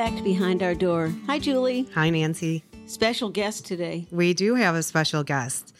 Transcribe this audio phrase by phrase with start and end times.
[0.00, 1.12] back to Behind Our Door.
[1.26, 1.86] Hi, Julie.
[1.94, 2.64] Hi, Nancy.
[2.86, 4.06] Special guest today.
[4.10, 5.74] We do have a special guest.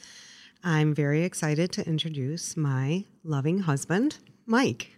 [0.62, 4.91] I'm very excited to introduce my loving husband, Mike.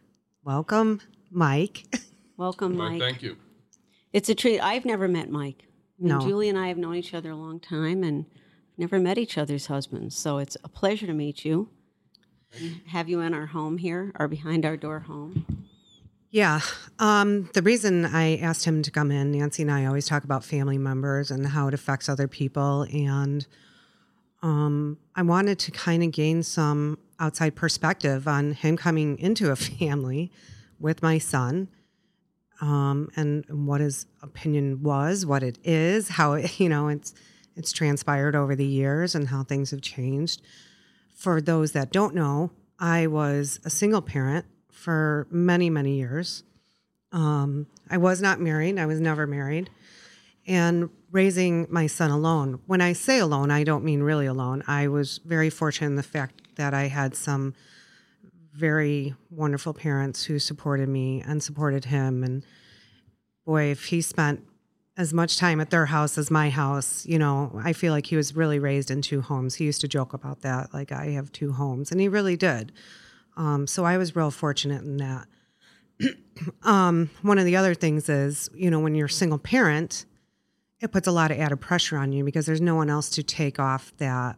[0.42, 1.84] Welcome, Mike.
[2.36, 3.00] Welcome, Mike, Mike.
[3.00, 3.36] thank you.
[4.12, 4.58] It's a treat.
[4.58, 5.66] I've never met Mike.
[5.68, 6.20] I mean, No.
[6.20, 8.26] Julie and I have known each other a long time and
[8.76, 10.16] never met each other's husbands.
[10.16, 11.68] So it's a pleasure to meet you.
[12.88, 15.46] Have you in our home here, our behind our door home?
[16.32, 16.60] Yeah.
[16.98, 20.42] Um, the reason I asked him to come in, Nancy and I always talk about
[20.42, 22.86] family members and how it affects other people.
[22.90, 23.46] And
[24.42, 29.56] um, I wanted to kind of gain some outside perspective on him coming into a
[29.78, 30.32] family
[30.80, 31.68] with my son
[32.62, 37.12] um, and what his opinion was, what it is, how it, you know, it's,
[37.56, 40.40] it's transpired over the years and how things have changed.
[41.14, 44.46] For those that don't know, I was a single parent
[44.82, 46.42] for many, many years.
[47.12, 48.78] Um, I was not married.
[48.78, 49.70] I was never married.
[50.44, 52.60] And raising my son alone.
[52.66, 54.64] When I say alone, I don't mean really alone.
[54.66, 57.54] I was very fortunate in the fact that I had some
[58.52, 62.24] very wonderful parents who supported me and supported him.
[62.24, 62.44] And
[63.46, 64.42] boy, if he spent
[64.96, 68.16] as much time at their house as my house, you know, I feel like he
[68.16, 69.54] was really raised in two homes.
[69.54, 72.72] He used to joke about that, like I have two homes, and he really did.
[73.36, 75.26] Um, so I was real fortunate in that.
[76.62, 80.04] um, one of the other things is, you know, when you're a single parent,
[80.80, 83.22] it puts a lot of added pressure on you because there's no one else to
[83.22, 84.36] take off that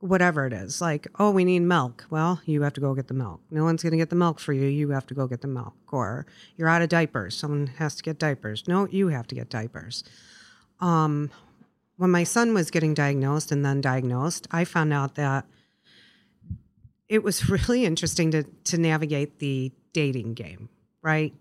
[0.00, 0.80] whatever it is.
[0.80, 2.04] Like, oh, we need milk.
[2.10, 3.40] Well, you have to go get the milk.
[3.50, 4.66] No one's going to get the milk for you.
[4.66, 5.74] You have to go get the milk.
[5.92, 7.36] Or you're out of diapers.
[7.36, 8.64] Someone has to get diapers.
[8.68, 10.04] No, you have to get diapers.
[10.80, 11.30] Um,
[11.96, 15.46] when my son was getting diagnosed and then diagnosed, I found out that
[17.08, 20.68] it was really interesting to to navigate the dating game,
[21.02, 21.34] right?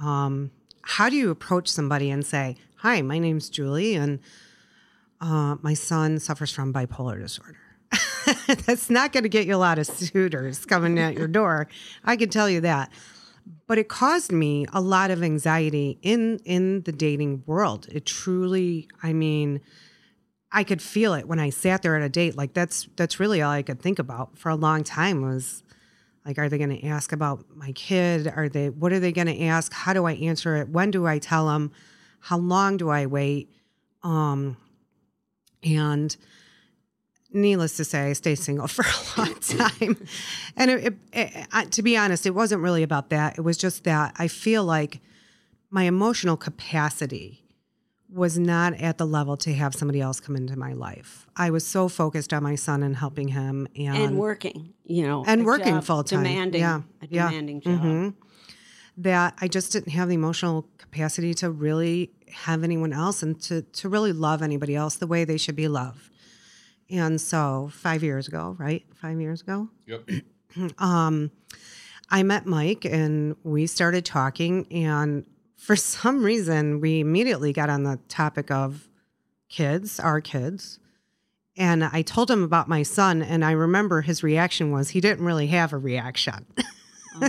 [0.00, 0.50] Um,
[0.82, 4.20] how do you approach somebody and say, "Hi, my name's Julie, and
[5.20, 7.58] uh, my son suffers from bipolar disorder"?
[8.66, 11.68] That's not going to get you a lot of suitors coming at your door.
[12.04, 12.90] I can tell you that.
[13.66, 17.88] But it caused me a lot of anxiety in in the dating world.
[17.90, 19.60] It truly, I mean,
[20.52, 22.36] I could feel it when I sat there at a date.
[22.36, 25.62] Like that's that's really all I could think about for a long time was
[26.24, 28.26] like, are they going to ask about my kid?
[28.28, 29.72] Are they what are they going to ask?
[29.72, 30.68] How do I answer it?
[30.68, 31.72] When do I tell them?
[32.20, 33.50] How long do I wait?
[34.02, 34.56] Um,
[35.62, 36.16] and
[37.32, 40.06] needless to say, I single for a long time.
[40.56, 43.38] and it, it, it, to be honest, it wasn't really about that.
[43.38, 45.00] It was just that I feel like
[45.70, 47.44] my emotional capacity
[48.12, 51.26] was not at the level to have somebody else come into my life.
[51.36, 55.24] I was so focused on my son and helping him and, And working, you know,
[55.26, 56.24] and working full time.
[56.24, 57.28] demanding, yeah, a yeah.
[57.28, 57.80] demanding job.
[57.80, 58.14] Mhm.
[58.96, 63.62] That I just didn't have the emotional capacity to really have anyone else and to
[63.62, 66.10] to really love anybody else the way they should be loved.
[66.90, 68.84] And so, five years ago, right?
[68.94, 70.10] Five years ago, Yep.
[70.78, 71.30] um,
[72.10, 74.66] I met Mike and we started talking.
[74.72, 75.24] And
[75.60, 78.88] for some reason, we immediately got on the topic of
[79.50, 80.78] kids, our kids.
[81.54, 85.24] And I told him about my son, and I remember his reaction was he didn't
[85.24, 86.46] really have a reaction.
[87.14, 87.28] Oh,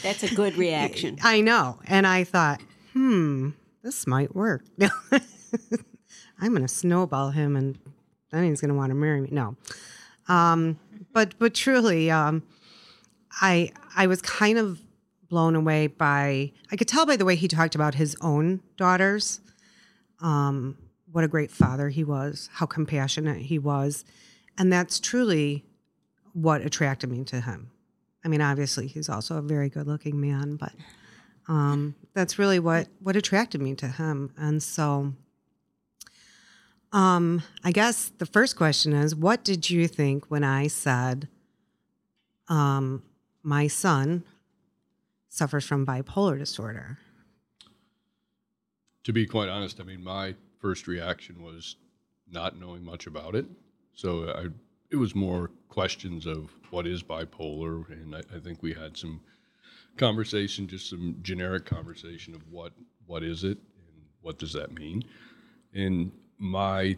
[0.00, 1.18] that's a good reaction.
[1.24, 1.80] I know.
[1.86, 2.60] And I thought,
[2.92, 3.50] hmm,
[3.82, 4.62] this might work.
[6.40, 7.78] I'm going to snowball him and
[8.30, 9.30] then he's going to want to marry me.
[9.32, 9.56] No.
[10.28, 10.78] Um,
[11.12, 12.44] but, but truly, um,
[13.40, 14.80] I, I was kind of
[15.28, 19.40] blown away by, I could tell by the way he talked about his own daughters,
[20.20, 20.76] um,
[21.10, 24.04] what a great father he was, how compassionate he was.
[24.58, 25.64] And that's truly
[26.32, 27.70] what attracted me to him.
[28.24, 30.72] I mean, obviously, he's also a very good looking man, but
[31.48, 34.32] um, that's really what, what attracted me to him.
[34.36, 35.12] And so,
[36.92, 41.28] um, I guess the first question is what did you think when I said,
[42.48, 43.02] um,
[43.42, 44.24] my son
[45.36, 46.98] suffers from bipolar disorder?
[49.04, 51.76] To be quite honest, I mean, my first reaction was
[52.28, 53.46] not knowing much about it.
[53.94, 54.46] So I,
[54.90, 59.20] it was more questions of what is bipolar, and I, I think we had some
[59.96, 62.72] conversation, just some generic conversation of what
[63.06, 65.04] what is it and what does that mean.
[65.72, 66.96] And my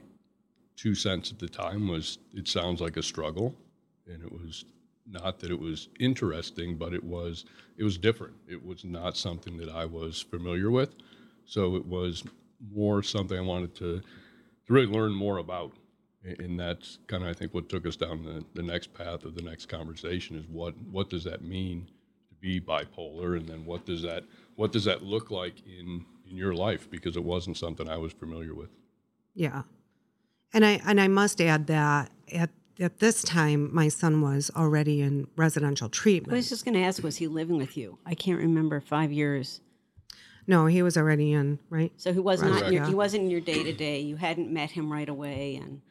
[0.76, 3.55] two cents at the time was it sounds like a struggle,
[4.06, 4.64] and it was
[5.10, 7.44] not that it was interesting, but it was
[7.76, 8.34] it was different.
[8.49, 10.94] It was not something that I was familiar with,
[11.44, 12.25] so it was
[12.72, 15.72] more something I wanted to to really learn more about.
[16.25, 19.34] And that's kind of I think what took us down the, the next path of
[19.34, 21.88] the next conversation is what what does that mean
[22.28, 24.25] to be bipolar, and then what does that
[24.56, 28.12] what does that look like in in your life because it wasn't something I was
[28.12, 28.70] familiar with.
[29.34, 29.62] Yeah.
[30.52, 35.00] And I and I must add that at at this time my son was already
[35.00, 36.34] in residential treatment.
[36.34, 37.98] I was just going to ask, was he living with you?
[38.06, 39.60] I can't remember five years.
[40.46, 41.92] no, he was already in, right?
[41.96, 42.64] So he was not.
[42.64, 44.00] In your, he wasn't in your day to day.
[44.00, 45.82] You hadn't met him right away, and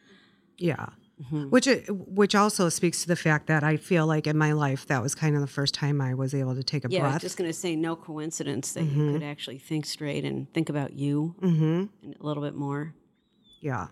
[0.57, 0.87] Yeah.
[1.21, 1.49] Mm-hmm.
[1.49, 5.01] Which which also speaks to the fact that I feel like in my life that
[5.01, 6.99] was kind of the first time I was able to take a breath.
[7.01, 10.23] yeah, I was just going to say, no coincidence that you could actually think straight
[10.23, 11.85] and think about you mm-hmm.
[12.03, 12.93] and a little bit more.
[13.61, 13.87] Yeah.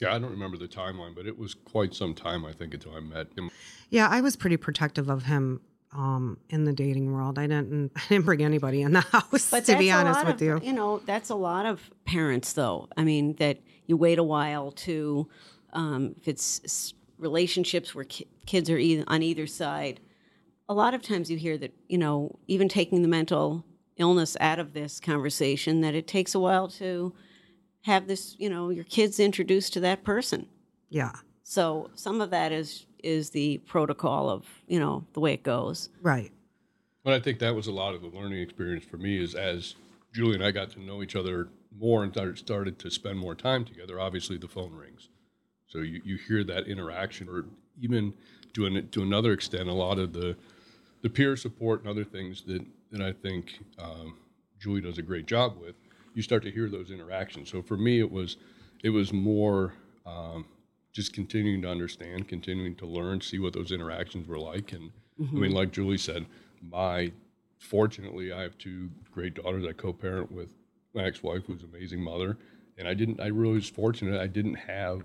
[0.00, 2.94] Yeah, I don't remember the timeline, but it was quite some time, I think, until
[2.94, 3.50] I met him.
[3.90, 5.60] Yeah, I was pretty protective of him
[5.92, 7.38] um, in the dating world.
[7.38, 10.42] I didn't I didn't bring anybody in the house But to be honest with of,
[10.42, 10.60] you.
[10.62, 12.88] You know, that's a lot of parents, though.
[12.96, 15.28] I mean, that you wait a while to,
[15.72, 20.00] um, if it's relationships where ki- kids are either, on either side,
[20.68, 23.64] a lot of times you hear that, you know, even taking the mental
[23.96, 27.14] illness out of this conversation, that it takes a while to
[27.84, 30.46] have this, you know, your kids introduced to that person.
[30.88, 31.12] Yeah.
[31.42, 35.90] So some of that is is the protocol of, you know, the way it goes.
[36.00, 36.32] Right.
[37.04, 39.74] But I think that was a lot of the learning experience for me is as
[40.14, 41.48] Julie and I got to know each other
[41.78, 45.10] more and started- started to spend more time together, obviously the phone rings.
[45.66, 47.44] So you, you hear that interaction or
[47.78, 48.14] even
[48.54, 50.36] to, an, to another extent, a lot of the,
[51.02, 54.16] the peer support and other things that, that I think um,
[54.58, 55.74] Julie does a great job with,
[56.14, 57.50] you start to hear those interactions.
[57.50, 58.36] So for me, it was,
[58.82, 59.74] it was more
[60.06, 60.46] um,
[60.92, 64.72] just continuing to understand, continuing to learn, see what those interactions were like.
[64.72, 64.90] And
[65.20, 66.26] I mean, like Julie said,
[66.62, 67.12] my
[67.58, 69.64] fortunately, I have two great daughters.
[69.66, 70.54] I co-parent with
[70.94, 72.36] my ex-wife, who's an amazing mother,
[72.78, 73.20] and I didn't.
[73.20, 74.20] I really was fortunate.
[74.20, 75.02] I didn't have.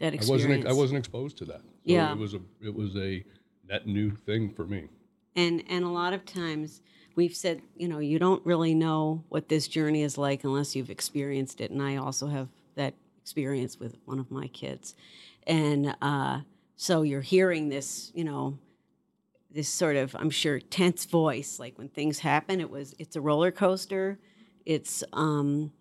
[0.00, 0.46] That I experience.
[0.46, 0.66] wasn't.
[0.66, 1.60] I wasn't exposed to that.
[1.60, 2.12] So Yeah.
[2.12, 2.40] It was a.
[2.60, 3.24] It was a
[3.68, 4.88] net new thing for me.
[5.36, 6.80] And and a lot of times
[7.14, 10.90] we've said, you know, you don't really know what this journey is like unless you've
[10.90, 11.70] experienced it.
[11.70, 14.94] And I also have that experience with one of my kids.
[15.46, 16.40] And uh,
[16.76, 18.58] so you're hearing this, you know,
[19.50, 21.60] this sort of, I'm sure, tense voice.
[21.60, 24.18] Like when things happen, it was, it's a roller coaster.
[24.66, 25.72] It's, um,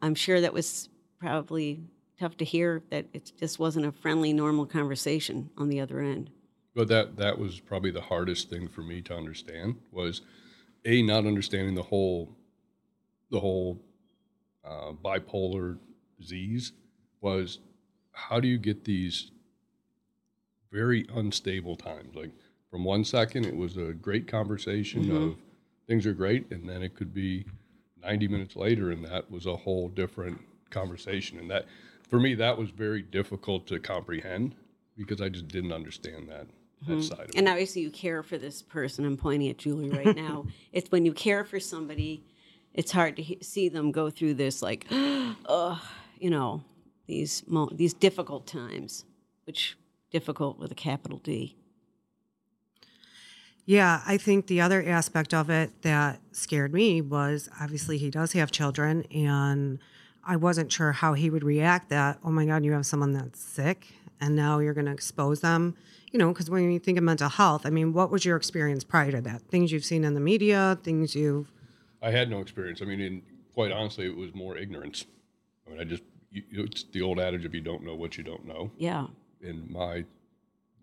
[0.00, 1.80] I'm sure that was probably
[2.18, 6.30] tough to hear that it just wasn't a friendly, normal conversation on the other end.
[6.76, 10.20] But that that was probably the hardest thing for me to understand was
[10.84, 12.36] a not understanding the whole
[13.30, 13.80] the whole
[14.62, 15.78] uh, bipolar
[16.20, 16.72] disease
[17.22, 17.60] was
[18.12, 19.30] how do you get these
[20.70, 22.14] very unstable times?
[22.14, 22.32] Like
[22.70, 25.36] from one second it was a great conversation of
[25.86, 27.46] things are great and then it could be
[28.02, 30.38] 90 minutes later and that was a whole different
[30.68, 31.38] conversation.
[31.38, 31.64] And that
[32.10, 34.54] for me that was very difficult to comprehend
[34.94, 36.46] because i just didn't understand that
[36.86, 39.04] that side of And it obviously, you care for this person.
[39.04, 40.46] I'm pointing at Julie right now.
[40.72, 42.22] it's when you care for somebody,
[42.74, 45.78] it's hard to he- see them go through this, like, uh,
[46.18, 46.62] you know,
[47.06, 49.04] these mo- these difficult times,
[49.44, 49.76] which
[50.10, 51.56] difficult with a capital D.
[53.64, 58.32] Yeah, I think the other aspect of it that scared me was obviously he does
[58.32, 59.80] have children, and
[60.24, 61.88] I wasn't sure how he would react.
[61.90, 63.88] That oh my God, you have someone that's sick,
[64.20, 65.76] and now you're going to expose them.
[66.12, 68.84] You know, because when you think of mental health, I mean, what was your experience
[68.84, 69.42] prior to that?
[69.42, 71.52] Things you've seen in the media, things you've
[72.02, 73.22] i had no experience i mean and
[73.54, 75.06] quite honestly it was more ignorance
[75.66, 78.18] i mean i just you, you- it's the old adage if you don't know what
[78.18, 79.06] you don't know Yeah.
[79.42, 80.04] and my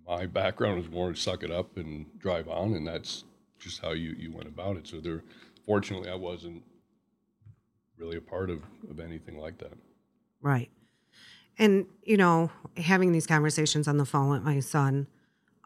[0.07, 3.25] my background is more suck it up and drive on and that's
[3.59, 5.23] just how you you went about it so there
[5.65, 6.63] fortunately i wasn't
[7.97, 9.73] really a part of of anything like that
[10.41, 10.71] Right.
[11.57, 15.07] And, you know, having these conversations on the phone with my son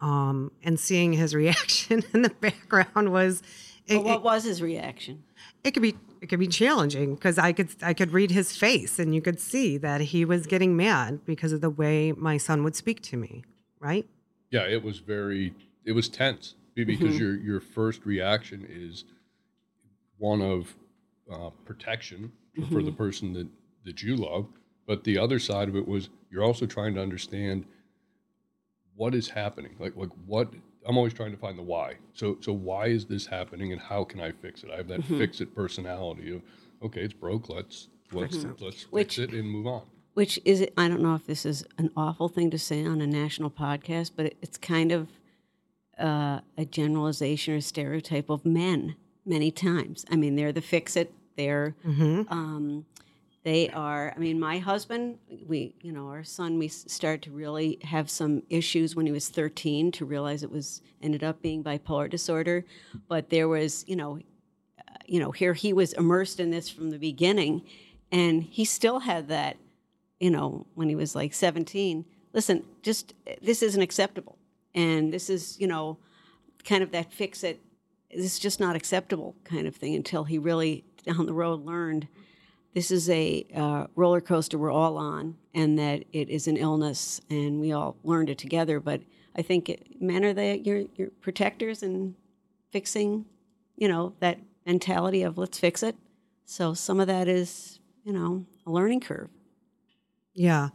[0.02, 3.42] um, and seeing his reaction in the background was,
[3.88, 5.24] it, But what was his reaction?
[5.64, 8.56] it, it could be, it could be challenging because I could, I could read his
[8.56, 12.38] face and you could see that he was getting mad because of the way my
[12.38, 13.44] son would speak to me.
[13.80, 14.08] Right.
[14.50, 15.54] yeah it was very
[15.86, 19.06] it was tense be- because your your first reaction is
[20.18, 20.74] one of
[21.32, 22.32] uh, protection
[22.72, 23.48] for the person that
[23.86, 24.48] that you love
[24.88, 27.66] but the other side of it was you're also trying to understand
[28.96, 29.76] what is happening.
[29.80, 30.52] Like like what
[30.88, 31.96] i'm always trying to find the why.
[32.14, 34.72] So so why is this happening and how can i fix it?
[34.74, 36.42] I have that fix it personality of
[36.82, 39.84] okay it's broke let's let's let's Which- fix it and move on.
[40.14, 43.02] Which is, it, I don't know if this is an awful thing to say on
[43.02, 45.10] a national podcast, but it, it's kind of
[46.00, 48.96] uh, a generalization or stereotype of men
[49.28, 50.06] many times.
[50.10, 51.14] I mean, they're the fix it.
[51.36, 52.88] They're, um,
[53.48, 54.12] they are.
[54.14, 58.44] I mean, my husband, we, you know, our son, we started to really have some
[58.50, 62.66] issues when he was 13 to realize it was ended up being bipolar disorder.
[63.08, 64.20] But there was, you know,
[64.80, 67.62] uh, you know, here he was immersed in this from the beginning,
[68.12, 69.56] and he still had that,
[70.20, 72.04] you know, when he was like 17.
[72.34, 74.38] Listen, just uh, this isn't acceptable,
[74.76, 76.00] and this is, you know,
[76.66, 77.62] kind of that fix it.
[78.12, 82.10] This is just not acceptable kind of thing until he really down the road learned
[82.78, 87.20] this is a uh, roller coaster we're all on, and that it is an illness,
[87.28, 88.80] and we all learned it together.
[88.80, 89.02] But
[89.36, 92.14] I think it, men are the your your protectors and
[92.70, 93.26] fixing,
[93.78, 95.96] you know, that mentality of let's fix it.
[96.46, 99.30] So some of that is, you know, a learning curve.
[100.36, 100.70] Yeah.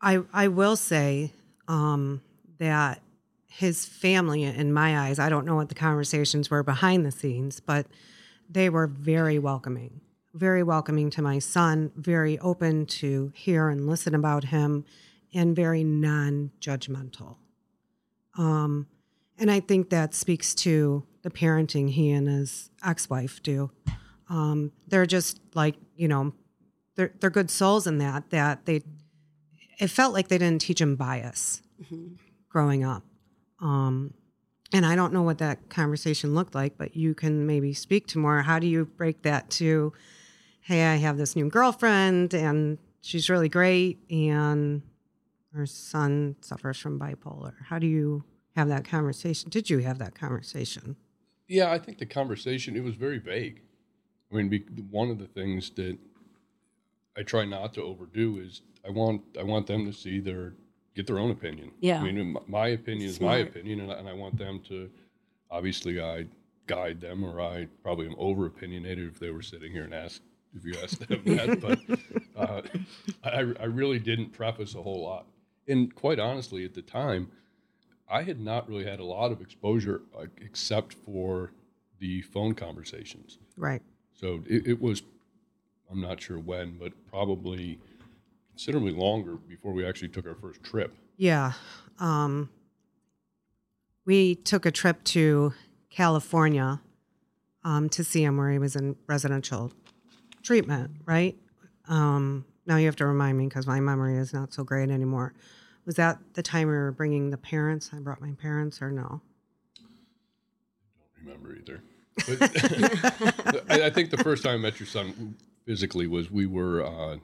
[0.00, 1.32] I I will say
[1.66, 2.22] um,
[2.58, 3.02] that
[3.48, 7.58] his family, in my eyes, I don't know what the conversations were behind the scenes,
[7.58, 7.86] but
[8.48, 10.02] they were very welcoming,
[10.34, 14.84] very welcoming to my son, very open to hear and listen about him,
[15.34, 17.36] and very non judgmental.
[18.38, 18.86] Um,
[19.38, 23.70] and I think that speaks to the parenting he and his ex wife do.
[24.28, 26.32] Um, they're just like, you know,
[26.94, 28.82] they're, they're good souls in that, that they,
[29.78, 31.62] it felt like they didn't teach him bias
[32.48, 33.02] growing up.
[33.60, 34.14] Um,
[34.72, 38.18] and I don't know what that conversation looked like, but you can maybe speak to
[38.18, 38.42] more.
[38.42, 39.92] How do you break that to,
[40.60, 44.82] hey, I have this new girlfriend and she's really great, and
[45.52, 47.54] her son suffers from bipolar?
[47.64, 48.24] How do you
[48.56, 49.50] have that conversation?
[49.50, 50.96] Did you have that conversation?
[51.48, 53.62] Yeah, I think the conversation it was very vague.
[54.32, 55.98] I mean, one of the things that
[57.16, 60.54] I try not to overdo is I want I want them to see their
[60.94, 61.72] get their own opinion.
[61.80, 62.00] Yeah.
[62.00, 64.88] I mean, my opinion is my opinion, and I, and I want them to
[65.50, 66.26] obviously I
[66.66, 70.22] guide them, or I probably am over opinionated if they were sitting here and asked
[70.54, 71.60] if you asked them that.
[71.60, 71.80] But
[72.36, 72.62] uh,
[73.24, 75.26] I, I really didn't preface a whole lot,
[75.68, 77.30] and quite honestly, at the time,
[78.10, 81.52] I had not really had a lot of exposure uh, except for
[82.00, 83.38] the phone conversations.
[83.56, 83.82] Right.
[84.12, 85.02] So it, it was,
[85.90, 87.78] I'm not sure when, but probably
[88.50, 90.94] considerably longer before we actually took our first trip.
[91.16, 91.52] Yeah.
[92.00, 92.50] Um,
[94.04, 95.52] we took a trip to
[95.88, 96.80] California
[97.62, 99.72] um, to see him where he was in residential
[100.42, 101.36] treatment, right?
[101.88, 105.34] Um, now you have to remind me because my memory is not so great anymore.
[105.86, 107.90] Was that the time we were bringing the parents?
[107.92, 109.20] I brought my parents, or no?
[109.76, 111.82] Don't remember either.
[112.28, 116.84] But I, I think the first time I met your son physically was we were
[116.84, 117.16] uh,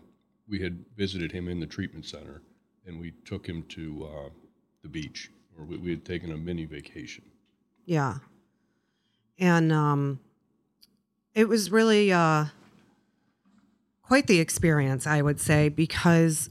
[0.49, 2.43] we had visited him in the treatment center,
[2.87, 4.31] and we took him to uh,
[4.83, 7.25] the beach, or we, we had taken a mini vacation.
[7.85, 8.19] Yeah.
[9.39, 10.19] And um,
[11.35, 12.47] it was really uh,
[14.07, 16.51] quite the experience, I would say, because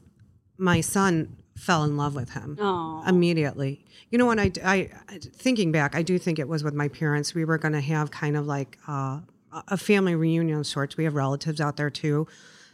[0.58, 3.86] my son fell in love with him Oh, immediately.
[4.10, 7.34] You know, when I, I thinking back, I do think it was with my parents.
[7.34, 9.22] We were going to have kind of like uh,
[9.70, 10.98] a family reunion of sorts.
[10.98, 12.28] We have relatives out there too,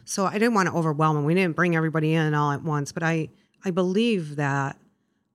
[0.04, 1.24] so I didn't want to overwhelm them.
[1.24, 3.28] We didn't bring everybody in all at once, but I
[3.64, 4.76] I believe that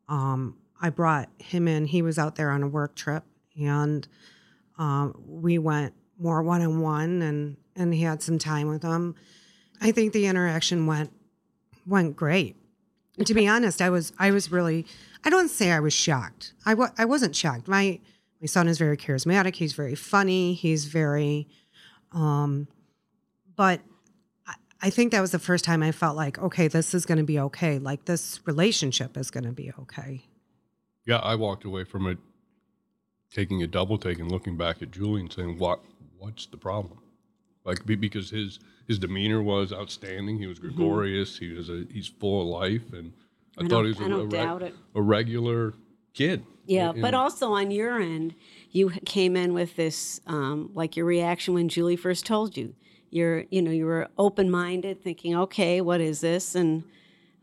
[0.09, 1.85] um, I brought him in.
[1.85, 3.23] He was out there on a work trip,
[3.57, 4.05] and
[4.77, 9.15] um, we went more one on one, and and he had some time with him.
[9.81, 11.11] I think the interaction went
[11.85, 12.55] went great.
[13.23, 14.85] to be honest, I was I was really
[15.23, 16.53] I don't say I was shocked.
[16.65, 17.67] I I wasn't shocked.
[17.67, 17.99] My
[18.41, 19.55] my son is very charismatic.
[19.55, 20.53] He's very funny.
[20.53, 21.47] He's very,
[22.11, 22.67] um,
[23.55, 23.81] but
[24.45, 24.53] I,
[24.83, 27.23] I think that was the first time I felt like okay, this is going to
[27.23, 27.79] be okay.
[27.79, 30.23] Like this relationship is going to be okay.
[31.05, 32.17] Yeah, I walked away from it
[33.31, 35.81] taking a double take and looking back at Julie and saying, "What?
[36.17, 36.99] What's the problem?"
[37.67, 40.39] Like because his his demeanor was outstanding.
[40.39, 41.37] He was gregarious.
[41.37, 43.11] He was a he's full of life, and
[43.59, 44.75] I, I thought he was a, I a reg- doubt it.
[44.95, 45.73] a regular
[46.13, 46.43] kid.
[46.65, 48.33] Yeah, And- but also on your end,
[48.71, 52.73] you came in with this, um, like your reaction when Julie first told you.
[53.09, 56.55] You're, you know, you were open minded, thinking, okay, what is this?
[56.55, 56.83] And,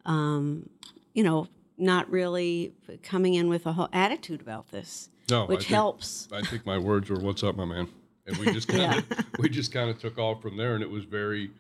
[0.05, 0.69] um,
[1.15, 5.61] you know, not really coming in with a whole attitude about this, no, I which
[5.61, 6.29] think- helps.
[6.33, 7.89] I think my words were, "What's up, my man?"
[8.27, 9.05] And we just kind of
[9.39, 11.51] we just kind of took off from there, and it was very.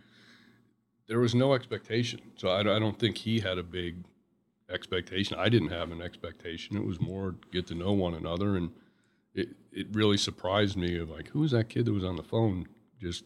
[1.06, 3.96] There was no expectation, so I, I don't think he had a big
[4.70, 5.36] expectation.
[5.38, 6.76] I didn't have an expectation.
[6.76, 8.70] It was more get to know one another, and
[9.34, 12.22] it it really surprised me of like who was that kid that was on the
[12.22, 12.66] phone
[13.00, 13.24] just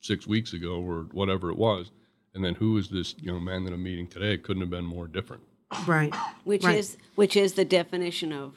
[0.00, 1.90] six weeks ago or whatever it was,
[2.34, 4.32] and then who is this young man that I'm meeting today?
[4.32, 5.42] It couldn't have been more different.
[5.86, 6.14] Right.
[6.44, 6.78] which Right.
[6.78, 8.56] is which is the definition of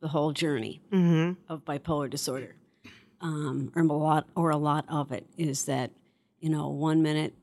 [0.00, 1.52] the whole journey Mm-hmm.
[1.52, 2.56] of bipolar disorder,
[3.22, 5.90] um, or a lot or a lot of it is that
[6.40, 7.34] you know one minute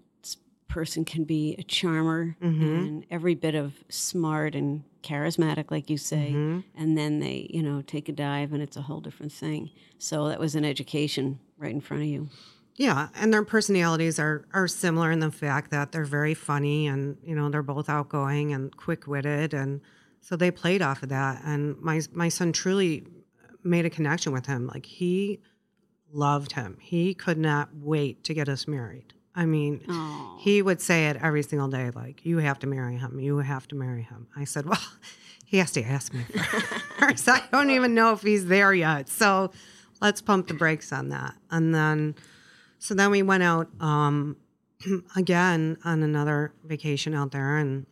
[0.67, 6.31] person can be a charmer and every bit of smart and charismatic, like you say,
[6.75, 9.71] and then they, you know, take a dive and it's a whole different thing.
[9.97, 12.29] So that was an education right in front of you.
[12.75, 17.17] Yeah, and their personalities are are similar in the fact that they're very funny and
[17.25, 19.81] you know they're both outgoing and quick witted and
[20.21, 23.05] so they played off of that and my my son truly
[23.63, 25.41] made a connection with him like he
[26.11, 26.77] loved him.
[26.81, 29.13] He could not wait to get us married.
[29.35, 32.97] I mean Oh, he would say it every single day like you have to marry
[32.97, 33.19] him.
[33.19, 34.27] You have to marry him.
[34.35, 34.81] I said well
[35.45, 36.23] he has to ask me
[36.99, 37.27] first.
[37.29, 39.09] I don't even know if he's there yet.
[39.09, 39.51] So
[40.01, 41.35] let's pump the brakes on that.
[41.51, 42.15] And then
[42.79, 44.37] so then we went out um,
[45.15, 47.85] again on another vacation out there, and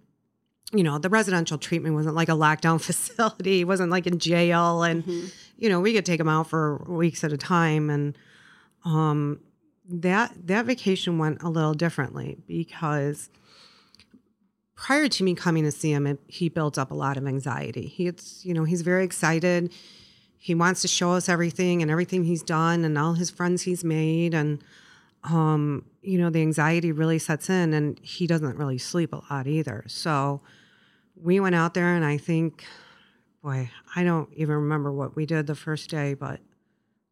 [0.72, 3.62] you know the residential treatment wasn't like a lockdown facility.
[3.62, 5.04] It wasn't like in jail, and
[5.58, 7.90] you know we could take them out for weeks at a time.
[7.90, 8.18] And
[8.86, 9.40] um,
[9.90, 13.30] that that vacation went a little differently because
[14.76, 17.88] prior to me coming to see him, it, he built up a lot of anxiety.
[17.88, 19.74] He's you know he's very excited.
[20.40, 23.84] He wants to show us everything and everything he's done and all his friends he's
[23.84, 24.64] made and
[25.24, 29.48] um, you know, the anxiety really sets in and he doesn't really sleep a lot
[29.48, 29.84] either.
[29.88, 30.42] So
[31.16, 32.66] we went out there and I think,
[33.44, 36.40] boy, I don't even remember what we did the first day, but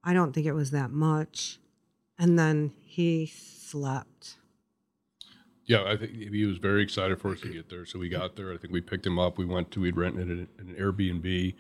[0.03, 1.60] I don't think it was that much.
[2.17, 4.36] And then he slept.
[5.65, 7.86] Yeah, I think he was very excited for us to get there.
[7.86, 8.53] So we got there.
[8.53, 9.38] I think we picked him up.
[9.38, 11.55] We went to, we'd rented an, an Airbnb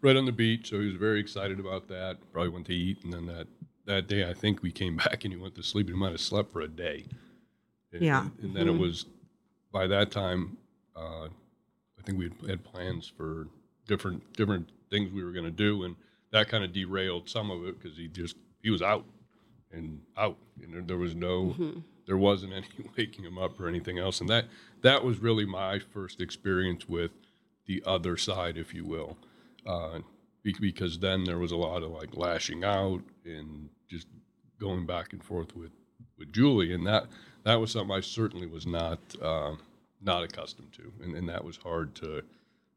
[0.00, 0.70] right on the beach.
[0.70, 2.16] So he was very excited about that.
[2.32, 3.04] Probably went to eat.
[3.04, 3.46] And then that,
[3.84, 5.88] that day, I think we came back and he went to sleep.
[5.88, 7.06] He might have slept for a day.
[7.92, 8.22] And, Yeah.
[8.22, 9.04] And, and then it was,
[9.70, 10.56] by that time,
[10.96, 13.48] uh, I think we had plans for
[13.86, 15.84] different different things we were going to do.
[15.84, 15.96] And
[16.30, 19.04] that kind of derailed some of it because he just, he was out
[19.72, 20.36] and out.
[20.62, 21.56] And there, there was no,
[22.06, 24.20] there wasn't any waking him up or anything else.
[24.20, 24.46] And that
[24.82, 27.10] that was really my first experience with
[27.66, 29.16] the other side, if you will,
[29.66, 30.00] uh,
[30.42, 34.08] because then there was a lot of like lashing out and just
[34.60, 35.70] going back and forth with
[36.18, 37.06] with Julie, and that
[37.44, 39.54] that was something I certainly was not uh,
[40.00, 42.22] not accustomed to, and, and that was hard to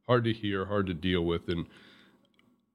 [0.08, 1.65] hard to hear, hard to deal with, and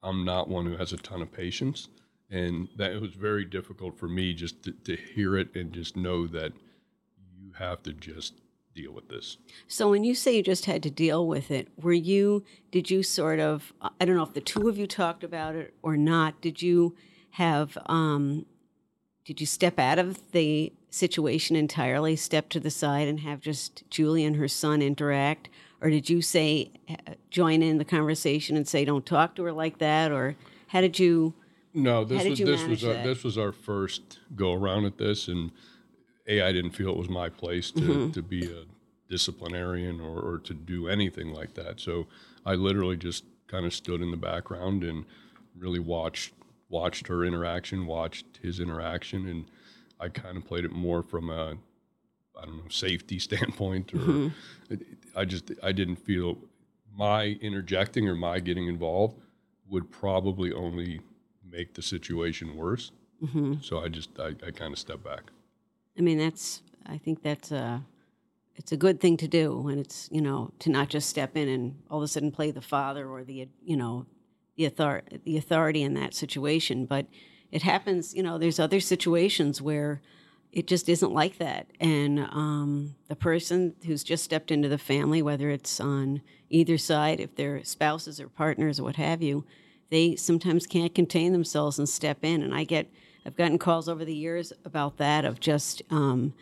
[0.02, 1.88] I'm not one who has a ton of patience,
[2.30, 5.96] and that it was very difficult for me just to, to hear it and just
[5.96, 6.52] know that
[7.38, 8.34] you have to just
[8.74, 9.36] deal with this.
[9.66, 13.02] So when you say you just had to deal with it, were you, did you
[13.02, 16.40] sort of, I don't know if the two of you talked about it or not,
[16.40, 16.94] did you
[17.30, 18.46] have, um,
[19.24, 23.88] did you step out of the situation entirely, step to the side and have just
[23.90, 25.48] Julie and her son interact?
[25.80, 29.52] Or did you say, uh, join in the conversation and say, don't talk to her
[29.52, 30.12] like that?
[30.12, 30.36] Or
[30.68, 31.32] how did you,
[31.72, 33.04] No, this was this was our, that?
[33.04, 35.50] this was our first go around at this, and
[36.28, 38.10] a I didn't feel it was my place to, Mm-hmm.
[38.12, 38.64] to be a
[39.08, 41.80] disciplinarian or, or to do anything like that.
[41.80, 42.06] So
[42.46, 45.04] I literally just kind of stood in the background and
[45.58, 46.32] really watched
[46.68, 49.44] watched her interaction, watched his interaction, and
[49.98, 51.56] I kind of played it more from a
[52.40, 54.28] I don't know safety standpoint, or Mm-hmm.
[55.16, 56.38] I just I didn't feel
[56.96, 59.16] my interjecting or my getting involved
[59.68, 61.00] would probably only
[61.50, 62.92] make the situation worse.
[63.22, 63.54] Mm-hmm.
[63.62, 65.32] So I just I, I kind of stepped back.
[65.98, 67.84] I mean, that's, I think that's a,
[68.56, 71.48] it's a good thing to do when it's, you know, to not just step in
[71.48, 74.06] and all of a sudden play the father or the, you know,
[74.56, 76.86] the author the authority in that situation.
[76.86, 77.06] But
[77.50, 80.00] it happens, you know, there's other situations where
[80.52, 81.68] it just isn't like that.
[81.78, 87.20] And um, the person who's just stepped into the family, whether it's on either side,
[87.20, 89.44] if they're spouses or partners or what have you,
[89.90, 92.42] they sometimes can't contain themselves and step in.
[92.42, 92.90] And I get,
[93.24, 96.34] I've gotten calls over the years about that of just, um,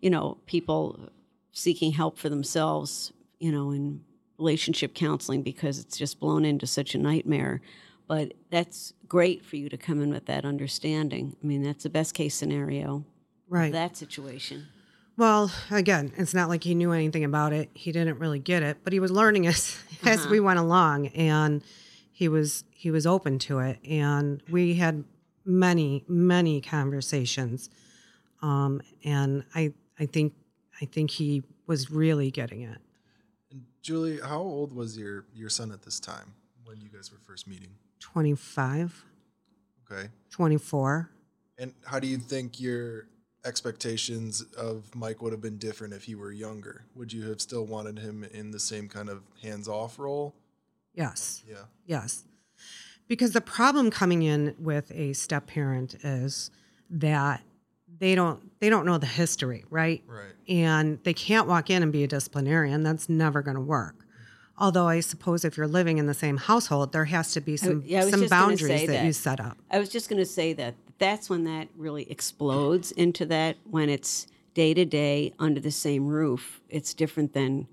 [0.00, 1.08] you know, people
[1.52, 4.02] seeking help for themselves, you know, in
[4.38, 7.60] relationship counseling because it's just blown into such a nightmare.
[8.08, 11.36] But that's great for you to come in with that understanding.
[11.42, 13.04] I mean, that's the best case scenario,
[13.52, 13.72] Right.
[13.72, 14.68] that situation.
[15.18, 17.68] Well, again, it's not like he knew anything about it.
[17.74, 21.62] He didn't really get it, but he was learning as as we went along, and
[22.10, 23.78] he was he was open to it.
[23.86, 25.04] And we had
[25.44, 27.68] many many conversations,
[28.40, 30.32] um, and I I think
[30.80, 32.78] I think he was really getting it.
[33.50, 36.32] And Julie, how old was your your son at this time
[36.64, 37.70] when you guys were first meeting?
[38.00, 39.04] 25,
[39.90, 40.08] Okay.
[40.30, 41.10] 24.
[41.58, 43.06] And how do you think your
[43.44, 46.84] expectations of Mike would have been different if he were younger?
[46.94, 50.34] Would you have still wanted him in the same kind of hands-off role?
[50.94, 51.42] Yes.
[51.48, 51.64] Yeah.
[51.86, 52.24] Yes.
[53.08, 56.50] Because the problem coming in with a step parent is
[56.90, 57.42] that
[57.98, 60.02] they don't they don't know the history, right?
[60.06, 60.32] Right.
[60.48, 62.82] And they can't walk in and be a disciplinarian.
[62.82, 64.06] That's never going to work.
[64.58, 67.82] Although I suppose if you're living in the same household, there has to be some
[67.84, 69.04] yeah, I some boundaries that, that.
[69.04, 69.58] you set up.
[69.70, 73.88] I was just going to say that that's when that really explodes into that when
[73.88, 76.60] it's day to day under the same roof.
[76.68, 77.66] It's different than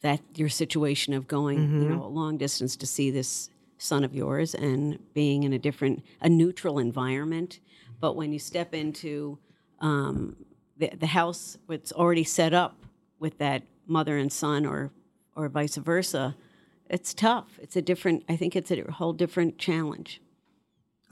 [0.00, 4.12] that your situation of going, you know, a long distance to see this son of
[4.12, 7.60] yours and being in a different, a neutral environment.
[8.00, 9.38] But when you step into
[9.78, 10.34] um,
[10.76, 12.74] the, the house, it's already set up
[13.20, 14.90] with that mother and son, or
[15.36, 16.34] or vice versa.
[16.90, 17.60] It's tough.
[17.62, 18.24] It's a different.
[18.28, 20.20] I think it's a whole different challenge.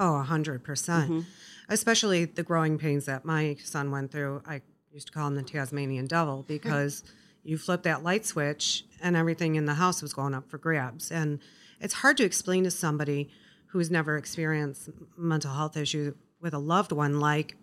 [0.00, 1.26] Oh, a hundred percent.
[1.68, 4.42] Especially the growing pains that my son went through.
[4.46, 7.04] I used to call him the Tasmanian devil because
[7.44, 11.12] you flip that light switch and everything in the house was going up for grabs.
[11.12, 11.38] And
[11.80, 13.30] it's hard to explain to somebody
[13.66, 17.56] who's never experienced mental health issue with a loved one like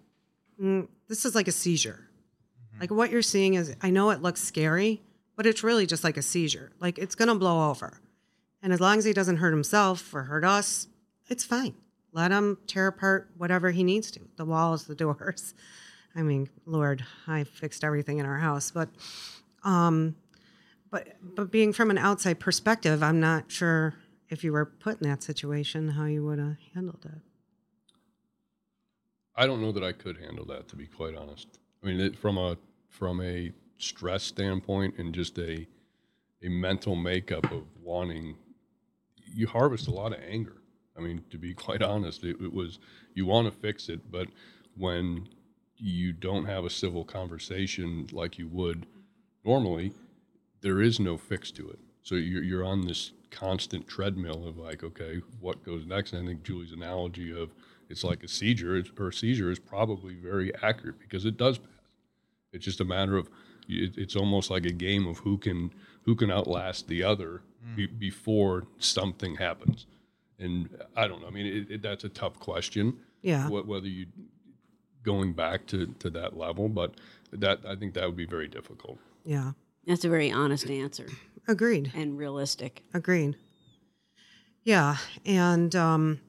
[0.62, 2.08] mm, this is like a seizure.
[2.80, 5.02] Like what you're seeing is I know it looks scary,
[5.36, 6.72] but it's really just like a seizure.
[6.80, 8.00] Like it's going to blow over.
[8.62, 10.88] And as long as he doesn't hurt himself or hurt us,
[11.28, 11.76] it's fine.
[12.14, 15.54] Let him tear apart whatever he needs to the walls, the doors.
[16.16, 18.90] I mean, Lord, I fixed everything in our house, but,
[19.64, 20.16] um,
[20.90, 23.94] but, but being from an outside perspective, I'm not sure
[24.30, 27.22] if you were put in that situation how you would have handled it.
[29.36, 31.60] I don't know that I could handle that, to be quite honest.
[31.84, 32.58] I mean, it, from a
[32.90, 35.68] from a stress standpoint and just a
[36.44, 38.36] a mental makeup of wanting,
[39.24, 40.58] you harvest a lot of anger.
[40.98, 42.80] I mean, to be quite honest, it, it was
[43.14, 44.28] you want to fix it, but
[44.76, 45.28] when
[45.78, 48.86] you don't have a civil conversation like you would
[49.46, 49.92] normally,
[50.62, 51.80] there is no fix to it.
[52.04, 56.14] So you're you're on this constant treadmill of like, okay, what goes next?
[56.14, 57.52] And I think Julie's analogy of
[57.90, 61.70] it's like a seizure, or a seizure is probably very accurate because it does pass.
[62.54, 63.30] It's just a matter of
[63.68, 65.72] it, it's almost like a game of who can
[66.04, 67.42] who can outlast the other
[67.76, 68.00] be, mm.
[68.00, 69.86] before something happens.
[70.40, 71.28] And I don't know.
[71.28, 72.98] I mean, it, it, that's a tough question.
[73.22, 73.50] Yeah.
[73.50, 74.08] What, whether you
[75.04, 76.96] going back to, to that level, but
[77.32, 79.00] that I think that would be very difficult.
[79.24, 79.52] Yeah.
[79.88, 81.08] That's a very honest answer
[81.48, 81.92] Agreed.
[81.96, 82.84] and realistic.
[82.94, 83.38] Agreed.
[84.64, 86.20] Yeah, and um,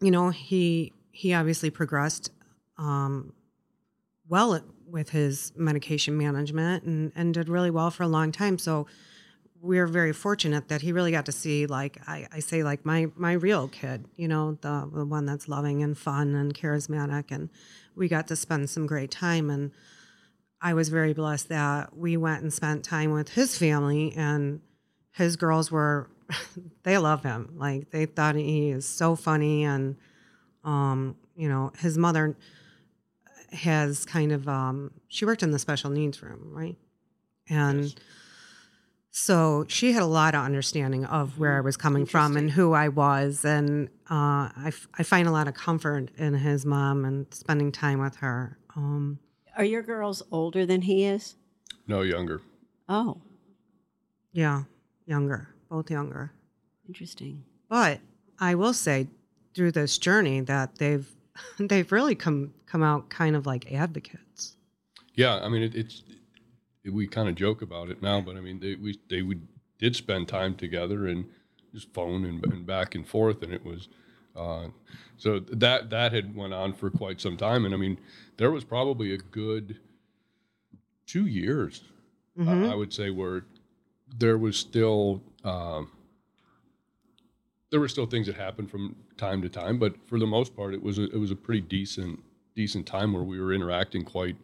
[0.00, 2.30] you know he he obviously progressed
[2.78, 3.32] um,
[4.28, 8.56] well with his medication management and and did really well for a long time.
[8.56, 8.86] So
[9.66, 13.08] we're very fortunate that he really got to see like I, I say like my
[13.16, 17.50] my real kid, you know, the the one that's loving and fun and charismatic, and
[17.94, 19.72] we got to spend some great time and.
[20.58, 24.62] I was very blessed that we went and spent time with his family and
[25.12, 26.08] his girls were
[26.82, 27.52] they love him.
[27.56, 29.96] Like they thought he is so funny and
[30.64, 32.36] um, you know, his mother
[33.52, 36.76] has kind of um she worked in the special needs room, right?
[37.48, 37.94] And Yes.
[39.18, 42.74] So she had a lot of understanding of where I was coming from and who
[42.74, 43.46] I was.
[43.46, 47.72] And uh, I, f- I find a lot of comfort in his mom and spending
[47.72, 48.58] time with her.
[48.76, 49.18] Um,
[49.56, 51.34] Are your girls older than he is?
[51.86, 52.42] No younger.
[52.90, 53.22] Oh,
[54.32, 54.64] yeah,
[55.06, 56.32] younger, both younger.
[56.86, 57.42] interesting.
[57.70, 58.00] But
[58.38, 59.08] I will say
[59.54, 61.10] through this journey that they've
[61.58, 64.58] they've really come come out kind of like advocates.
[65.14, 66.05] Yeah, I mean, it, it's it,
[66.92, 69.46] we kind of joke about it now, but I mean, they we they would
[69.78, 71.26] did spend time together and
[71.74, 73.88] just phone and, and back and forth, and it was
[74.34, 74.68] uh,
[75.16, 77.98] so that that had went on for quite some time, and I mean,
[78.36, 79.78] there was probably a good
[81.06, 81.82] two years,
[82.38, 83.44] I- I would say, where
[84.18, 85.22] there was still.
[85.44, 85.90] Um,
[87.70, 90.72] there were still things that happened from time to time, but for the most part,
[90.72, 92.20] it was a, it was a pretty decent
[92.54, 94.36] decent time where we were interacting quite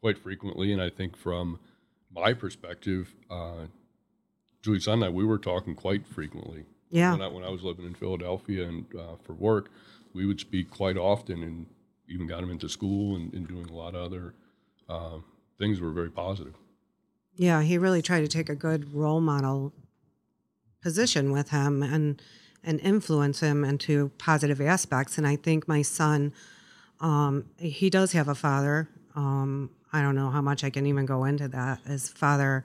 [0.00, 0.72] quite frequently.
[0.72, 1.58] And I think from
[2.16, 3.66] my perspective, uh,
[4.62, 6.64] Julie Son and I, we were talking quite frequently.
[6.90, 7.12] Yeah.
[7.12, 9.70] When I, when I was living in Philadelphia and uh, for work,
[10.14, 11.66] we would speak quite often, and
[12.08, 14.34] even got him into school and, and doing a lot of other
[14.88, 15.18] uh,
[15.58, 15.80] things.
[15.80, 16.54] Were very positive.
[17.34, 19.72] Yeah, he really tried to take a good role model
[20.80, 22.22] position with him and
[22.64, 25.18] and influence him into positive aspects.
[25.18, 26.32] And I think my son,
[27.00, 28.88] um, he does have a father.
[29.14, 31.80] Um, I don't know how much I can even go into that.
[31.86, 32.64] His father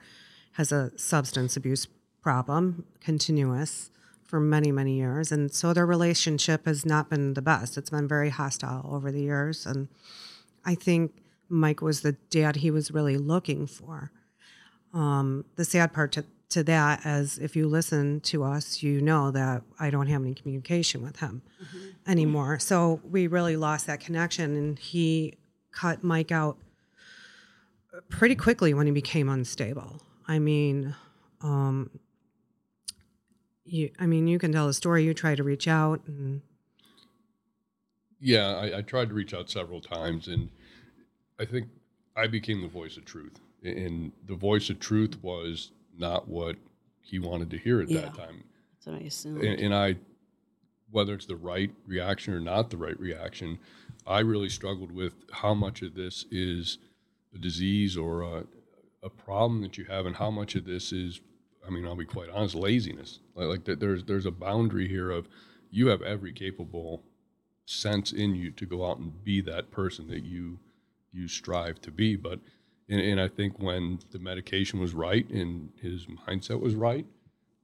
[0.52, 1.86] has a substance abuse
[2.22, 3.90] problem, continuous,
[4.24, 7.76] for many many years, and so their relationship has not been the best.
[7.76, 9.88] It's been very hostile over the years, and
[10.64, 11.12] I think
[11.48, 14.10] Mike was the dad he was really looking for
[14.92, 19.30] um, the sad part to, to that is if you listen to us, you know
[19.30, 21.42] that I don't have any communication with him
[22.06, 22.58] anymore.
[22.58, 24.56] So we really lost that connection.
[24.56, 25.34] And he
[25.72, 26.58] cut Mike out
[28.08, 30.00] pretty quickly when he became unstable.
[30.26, 30.94] I mean,
[31.40, 31.90] um,
[33.64, 35.04] you, I mean, you can tell the story.
[35.04, 36.42] You try to reach out, and
[38.20, 40.48] Yeah, I, I tried to reach out several times, and
[41.38, 41.68] I think
[42.16, 43.40] I became the voice of truth.
[43.64, 46.56] And the voice of truth was not what
[47.00, 48.02] he wanted to hear at Yeah.
[48.02, 48.44] that time.
[48.74, 49.44] That's what I assumed.
[49.44, 49.96] And, and I,
[50.90, 53.58] whether it's the right reaction or not the right reaction,
[54.06, 56.78] I really struggled with how much of this is
[57.34, 58.44] a disease or a,
[59.02, 61.20] a problem that you have, and how much of this is,
[61.66, 63.20] I mean, I'll be quite honest, laziness.
[63.34, 65.28] Like, like there's there's a boundary here of
[65.70, 67.02] you have every capable
[67.64, 70.58] sense in you to go out and be that person that you
[71.12, 72.16] you strive to be.
[72.16, 72.40] But
[72.88, 77.06] and, and I think when the medication was right and his mindset was right,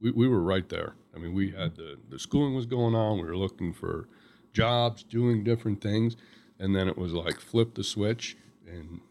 [0.01, 0.95] we, we were right there.
[1.15, 3.19] I mean, we had the, the schooling was going on.
[3.19, 4.07] We were looking for
[4.53, 6.15] jobs, doing different things.
[6.59, 9.01] And then it was like flip the switch and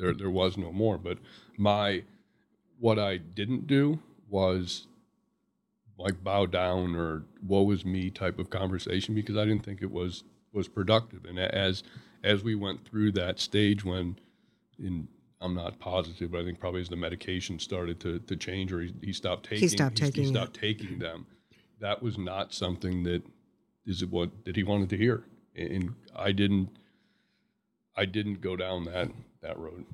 [0.00, 0.98] there, there was no more.
[0.98, 1.18] But
[1.56, 2.02] my,
[2.78, 4.86] what I didn't do was
[5.98, 9.90] like bow down or woe is me type of conversation because I didn't think it
[9.90, 11.24] was, was productive.
[11.26, 11.82] And as,
[12.24, 14.18] as we went through that stage when
[14.78, 15.08] in,
[15.40, 18.80] I'm not positive, but I think probably as the medication started to, to change or
[18.80, 20.28] he, he stopped taking, he stopped he, taking it.
[20.28, 21.26] stopped taking them.
[21.80, 23.22] That was not something that
[23.86, 25.24] is it what that he wanted to hear,
[25.56, 26.68] and I didn't.
[27.96, 29.10] I didn't go down that
[29.42, 29.84] that road.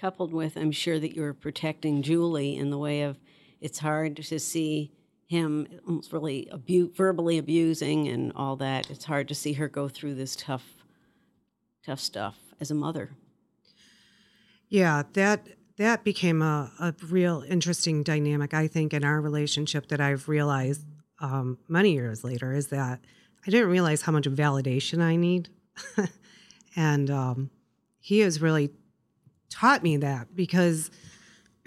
[0.00, 3.18] coupled with i'm sure that you're protecting julie in the way of
[3.60, 4.92] it's hard to see
[5.26, 9.88] him almost really abu- verbally abusing and all that it's hard to see her go
[9.88, 10.84] through this tough
[11.84, 13.10] tough stuff as a mother
[14.68, 20.00] Yeah, that that became a, a real interesting dynamic, I think, in our relationship that
[20.00, 20.84] I've realized
[21.20, 23.00] um, many years later is that
[23.46, 25.48] I didn't realize how much validation I need.
[26.76, 27.50] and um,
[28.04, 28.68] he has really
[29.48, 30.90] taught me that because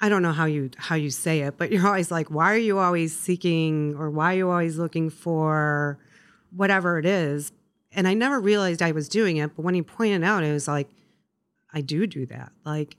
[0.00, 2.56] I don't know how you how you say it, but you're always like, why are
[2.56, 5.98] you always seeking or why are you always looking for
[6.56, 7.52] whatever it is?
[7.92, 10.66] And I never realized I was doing it, but when he pointed out, it was
[10.66, 10.88] like,
[11.70, 12.52] I do do that.
[12.64, 12.96] Like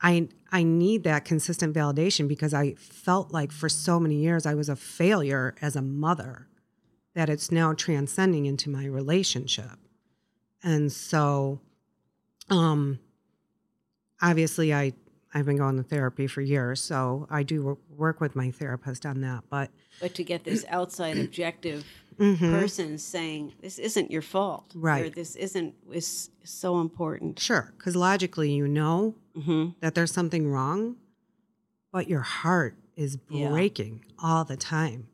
[0.00, 4.54] I I need that consistent validation because I felt like for so many years I
[4.54, 6.48] was a failure as a mother
[7.14, 9.81] that it's now transcending into my relationship.
[10.62, 11.60] And so
[12.50, 12.98] um
[14.20, 14.92] obviously I
[15.34, 19.22] I've been going to therapy for years, so I do work with my therapist on
[19.22, 21.84] that, but but to get this outside objective
[22.18, 22.50] Mhm.
[22.50, 25.14] person saying this isn't your fault or Right.
[25.14, 30.96] this isn't is so important sure, cuz logically you know hmm that there's something wrong,
[31.90, 33.48] but your heart is Yeah.
[33.48, 35.08] breaking all the time.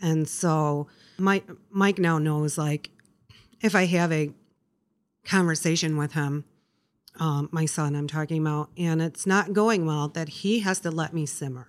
[0.00, 0.86] And so
[1.18, 2.90] Mike Mike now knows like
[3.60, 4.32] if I have a
[5.24, 6.44] conversation with him,
[7.18, 10.90] um, my son I'm talking about, and it's not going well, that he has to
[10.90, 11.68] let me simmer.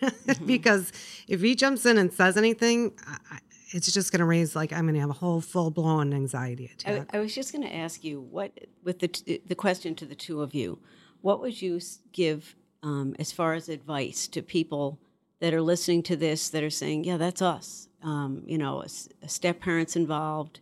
[0.46, 0.92] because
[1.28, 3.38] if he jumps in and says anything, I, I-
[3.70, 6.70] it's just going to raise like I'm going to have a whole full blown anxiety
[6.72, 7.06] attack.
[7.12, 8.50] I was just going to ask you what
[8.82, 10.78] with the t- the question to the two of you
[11.20, 11.78] what would you
[12.12, 14.98] give um, as far as advice to people
[15.40, 18.86] that are listening to this that are saying yeah that's us um, you know a,
[19.22, 20.60] a step parents involved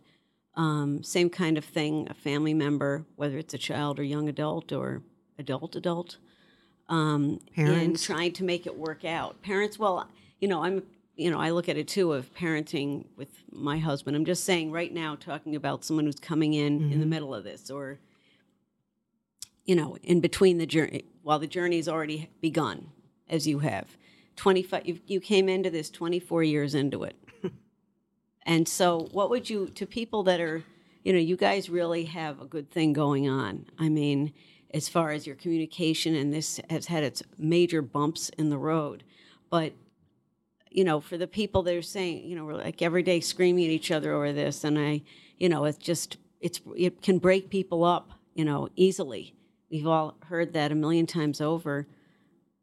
[0.57, 4.73] um, same kind of thing a family member whether it's a child or young adult
[4.73, 5.01] or
[5.39, 6.17] adult adult
[6.89, 9.41] um, and trying to make it work out.
[9.41, 10.07] Parents, well,
[10.39, 10.83] you know, I'm,
[11.15, 14.15] you know, I look at it too of parenting with my husband.
[14.15, 17.43] I'm just saying right now, talking about someone who's coming in in the middle of
[17.43, 17.99] this, or,
[19.65, 22.91] you know, in between the journey, while the journey's already begun,
[23.29, 23.97] as you have.
[24.35, 27.15] 25, you, you came into this 24 years into it.
[28.47, 30.63] And so, what would you, to people that are,
[31.03, 33.65] you know, you guys really have a good thing going on.
[33.77, 34.33] I mean,
[34.73, 39.03] as far as your communication, and this has had its major bumps in the road.
[39.49, 39.73] But,
[40.71, 43.65] you know, for the people that are saying, you know, we're like every day screaming
[43.65, 45.01] at each other over this, and I,
[45.37, 49.35] you know, it's just, it's, it can break people up, you know, easily.
[49.69, 51.85] We've all heard that a million times over.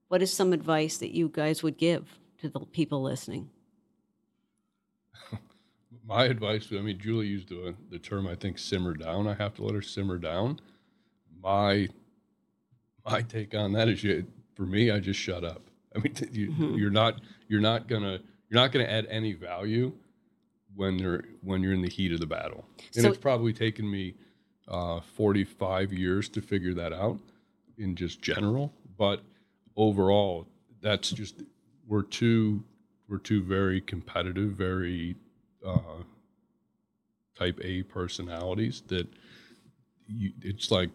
[0.09, 3.51] What is some advice that you guys would give to the people listening?
[6.07, 9.27] My advice, I mean, Julie used the, the term, I think, simmer down.
[9.27, 10.61] I have to let her simmer down.
[11.43, 11.89] My
[13.07, 15.63] my take on that is, you, for me, I just shut up.
[15.95, 19.93] I mean, you, you're not you're not gonna you're not gonna add any value
[20.75, 22.65] when you're when you're in the heat of the battle.
[22.95, 24.15] And So- it's probably taken me
[24.69, 27.19] uh, 45 years to figure that out
[27.79, 29.21] in just general, but
[29.77, 30.47] overall,
[30.81, 31.43] that's just
[31.87, 32.63] we're two
[33.09, 35.17] we're two very competitive, very
[35.65, 36.03] uh,
[37.39, 39.07] type A personalities that
[40.07, 40.91] you, it's like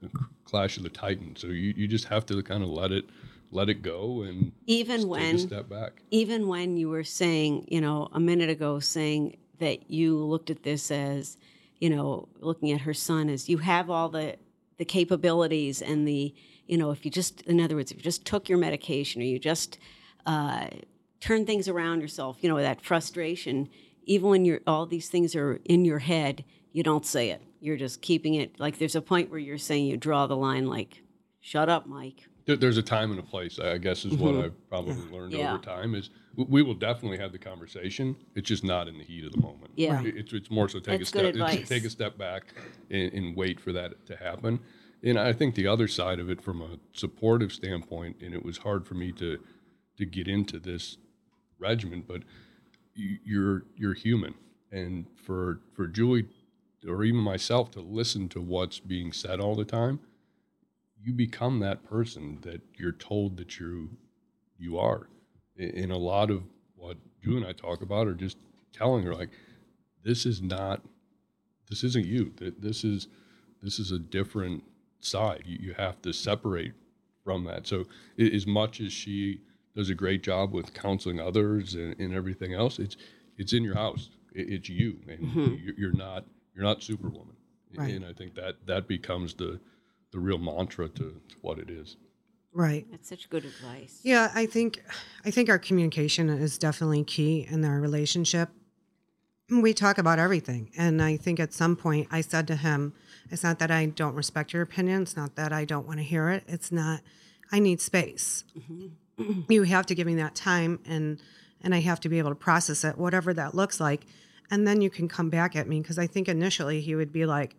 [0.00, 0.10] the
[0.44, 1.40] clash of the titans.
[1.40, 3.04] So you, you just have to kind of let it
[3.52, 6.02] let it go and even when a step back.
[6.10, 10.64] even when you were saying, you know, a minute ago, saying that you looked at
[10.64, 11.38] this as,
[11.78, 14.36] you know, looking at her son as you have all the
[14.78, 16.34] the capabilities and the,
[16.66, 19.24] you know, if you just, in other words, if you just took your medication or
[19.24, 19.78] you just
[20.26, 20.66] uh,
[21.20, 23.68] turn things around yourself, you know, that frustration,
[24.06, 27.42] even when you're all these things are in your head, you don't say it.
[27.60, 30.66] You're just keeping it like there's a point where you're saying you draw the line
[30.66, 31.02] like,
[31.40, 32.24] shut up, Mike.
[32.44, 33.58] There, there's a time and a place.
[33.58, 35.40] I guess is what I've probably learned Mm-hmm.
[35.40, 35.54] Yeah.
[35.54, 35.94] over time.
[35.96, 38.14] Is we will definitely have the conversation.
[38.36, 39.72] It's just not in the heat of the moment.
[39.76, 40.00] Yeah.
[40.02, 41.68] It- it's it's more so take That's a step advice.
[41.68, 42.54] take a step back
[42.90, 44.60] and, and wait for that to happen.
[45.02, 48.58] And I think the other side of it, from a supportive standpoint, and it was
[48.58, 49.38] hard for me to
[49.98, 50.98] to get into this
[51.58, 52.24] regiment, but you,
[52.96, 54.34] you're you're human,
[54.72, 56.26] and for for Julie
[56.88, 60.00] or even myself to listen to what's being said all the time
[61.02, 63.90] you become that person that you're told that you
[64.58, 65.08] you are.
[65.56, 66.44] In a lot of
[66.76, 68.38] what Drew and I talk about are just
[68.72, 69.30] telling her like,
[70.04, 70.82] this is not,
[71.70, 72.26] this isn't you.
[72.38, 73.08] Th- This is
[73.62, 74.64] this is a different
[75.00, 75.42] side.
[75.46, 76.74] You, you have to separate
[77.24, 77.66] from that.
[77.66, 77.86] So
[78.18, 79.40] as much as she
[79.76, 82.96] does a great job with counseling others and, and everything else, it's
[83.36, 84.10] it's in your house.
[84.34, 85.54] It, it's you, and mm-hmm.
[85.62, 87.36] you're, you're not you're not Superwoman.
[87.76, 87.94] Right.
[87.94, 89.60] And I think that that becomes the
[90.12, 91.96] the real mantra to, to what it is.
[92.52, 92.86] Right.
[92.90, 94.00] That's such good advice.
[94.02, 94.82] Yeah, I think
[95.24, 98.48] I think our communication is definitely key in our relationship.
[99.50, 102.94] We talk about everything, and I think at some point I said to him,
[103.30, 105.02] "It's not that I don't respect your opinion.
[105.02, 106.44] It's not that I don't want to hear it.
[106.48, 107.02] It's not.
[107.52, 108.42] I need space.
[108.58, 108.86] Mm-hmm.
[109.48, 111.20] You have to give me that time, and
[111.62, 114.06] and I have to be able to process it, whatever that looks like,
[114.50, 117.26] and then you can come back at me because I think initially he would be
[117.26, 117.56] like,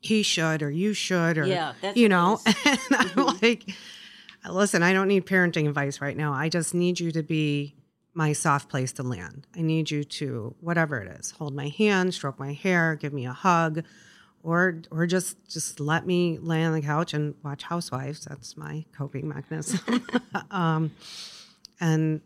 [0.00, 3.64] he should or you should or Yeah, you know, and I'm like."
[4.48, 6.32] listen, I don't need parenting advice right now.
[6.32, 7.74] I just need you to be
[8.14, 9.46] my soft place to land.
[9.54, 13.26] I need you to whatever it is, hold my hand, stroke my hair, give me
[13.26, 13.84] a hug,
[14.46, 18.24] or or just just let me lay on the couch and watch Housewives.
[18.24, 20.06] That's my coping mechanism.
[20.52, 20.92] um,
[21.80, 22.20] and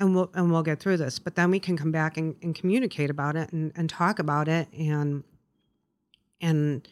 [0.00, 1.20] and we'll and we'll get through this.
[1.20, 4.48] But then we can come back and, and communicate about it and, and talk about
[4.48, 5.22] it and
[6.40, 6.88] and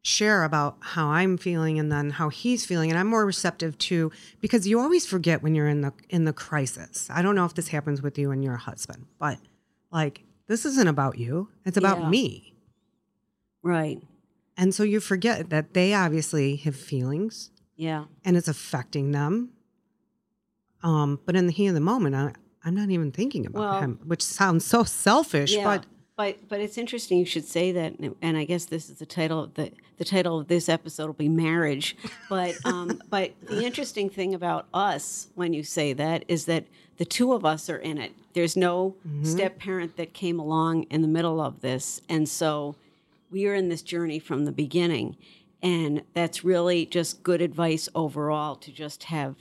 [0.00, 4.10] share about how I'm feeling and then how he's feeling and I'm more receptive to
[4.40, 7.08] because you always forget when you're in the in the crisis.
[7.10, 9.38] I don't know if this happens with you and your husband, but
[9.92, 11.50] like this isn't about you.
[11.66, 12.08] It's about Yeah.
[12.08, 12.54] me.
[13.62, 14.02] Right.
[14.56, 18.04] And so you forget that they obviously have feelings Yeah.
[18.24, 19.50] and it's affecting them.
[20.82, 22.32] Um, but in the heat of the moment, I,
[22.64, 25.64] I'm not even thinking about Well- him, which sounds so selfish, Yeah.
[25.64, 29.06] but But but it's interesting you should say that, and- I guess this is the
[29.06, 31.96] title of the the title of this episode will be marriage.
[32.28, 36.64] But um, but the interesting thing about us when you say that is that
[36.96, 38.12] the two of us are in it.
[38.32, 42.74] There's no step parent that came along in the middle of this, and so
[43.30, 45.16] we are in this journey from the beginning,
[45.62, 49.36] and that's really just good advice overall to just have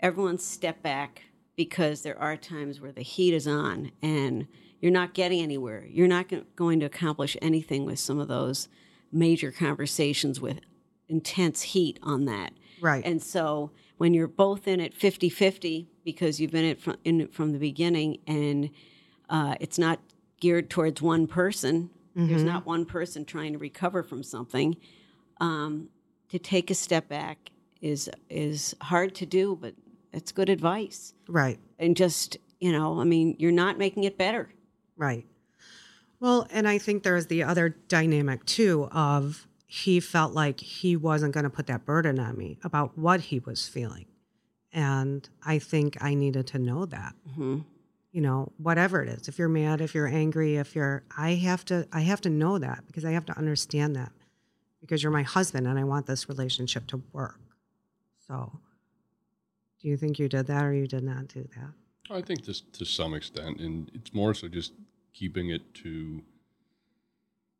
[0.00, 1.22] everyone step back
[1.56, 4.46] because there are times where the heat is on and
[4.80, 5.84] you're not getting anywhere.
[5.90, 8.68] You're not going to accomplish anything with some of those
[9.10, 10.60] major conversations with
[11.08, 12.52] intense heat on that.
[12.80, 13.04] right.
[13.04, 17.22] And so when you're both in it 50 50 because you've been it from, in
[17.22, 18.70] it from the beginning and
[19.28, 20.00] uh, it's not
[20.40, 21.90] geared towards one person,
[22.26, 24.76] there's not one person trying to recover from something.
[25.40, 25.88] Um,
[26.30, 27.50] to take a step back
[27.80, 29.74] is is hard to do, but
[30.12, 31.14] it's good advice.
[31.28, 31.58] right.
[31.78, 34.50] And just you know, I mean, you're not making it better.
[34.96, 35.26] Right.
[36.20, 41.32] Well, and I think there's the other dynamic too of he felt like he wasn't
[41.34, 44.06] going to put that burden on me about what he was feeling.
[44.72, 47.14] And I think I needed to know that.
[47.38, 47.64] Mhm.
[48.18, 49.28] You know, whatever it is.
[49.28, 52.58] If you're mad, if you're angry, if you're I have to I have to know
[52.58, 54.10] that because I have to understand that.
[54.80, 57.38] Because you're my husband and I want this relationship to work.
[58.26, 58.58] So,
[59.80, 61.70] do you think you did that or you did not do that?
[62.12, 64.72] I think this to some extent, and it's more so just
[65.14, 66.20] keeping it to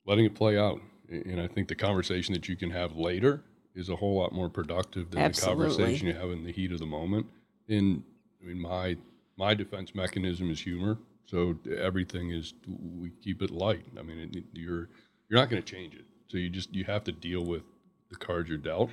[0.06, 0.80] letting it play out.
[1.09, 3.44] And I think the conversation that you can have later
[3.76, 5.68] is a whole lot more productive than Absolutely.
[5.68, 7.26] the conversation you have in the heat of the moment.
[7.68, 8.02] And
[8.42, 8.96] I mean, my
[9.39, 12.55] my defense mechanism is humor, so everything is
[13.01, 13.84] we keep it light.
[13.99, 14.89] I mean, it, you're
[15.28, 17.62] you're not going to change it, so you just you have to deal with
[18.11, 18.91] the cards you're dealt.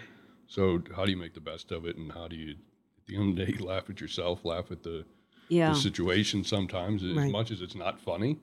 [0.47, 3.15] So how do you make the best of it, and how do you, at the
[3.17, 5.03] end of the day, laugh at yourself, laugh at the
[5.49, 5.69] Yeah.
[5.73, 7.31] the situation sometimes as Right.
[7.31, 8.37] much as it's not funny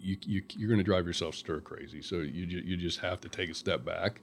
[0.00, 2.02] you, you you're going to drive yourself stir crazy.
[2.02, 4.20] So you ju- you just have to take a step back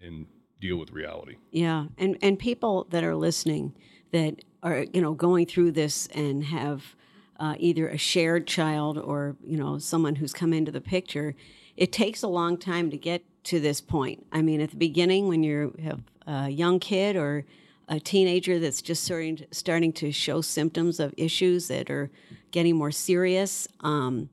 [0.00, 0.26] and
[0.60, 1.36] deal with reality.
[1.50, 3.74] Yeah, and and people that are listening
[4.12, 6.96] that are you know going through this and have
[7.38, 11.34] uh, either a shared child or you know someone who's come into the picture,
[11.76, 14.26] it takes a long time to get to this point.
[14.32, 17.44] I mean, at the beginning when you have a young kid or
[17.88, 22.10] a teenager that's just starting to, starting to show symptoms of issues that are
[22.50, 24.28] getting more serious, um,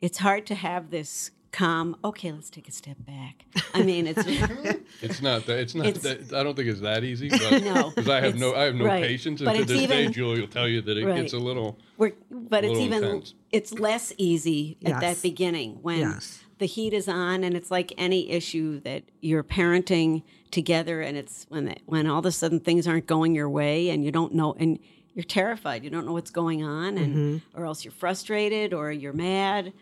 [0.00, 1.96] it's hard to have this calm.
[2.04, 3.44] Okay, let's take a step back.
[3.74, 4.24] I mean, it's
[5.02, 5.58] It's not that.
[5.58, 6.32] It's not It's- that.
[6.36, 7.28] I don't think it's that easy.
[7.28, 9.02] But No, because I have no, I have no right.
[9.02, 11.16] patience, and But to it's this day, Julie will tell you that it Right.
[11.22, 11.78] gets a little.
[11.98, 13.34] We're, but it's little even intense.
[13.52, 16.42] it's less easy at that beginning when Yes.
[16.58, 21.46] the heat is on and it's like any issue that you're parenting together and it's
[21.48, 24.34] when the, when all of a sudden things aren't going your way and you don't
[24.34, 24.78] know and
[25.14, 27.58] you're terrified you don't know what's going on and Mm-hmm.
[27.60, 29.72] or else you're frustrated or you're mad